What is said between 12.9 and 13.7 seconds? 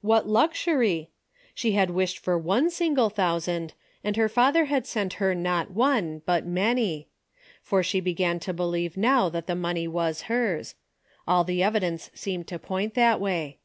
that way.